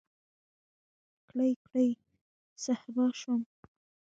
[1.29, 1.89] کړۍ، کړۍ
[2.63, 3.41] صهبا شوم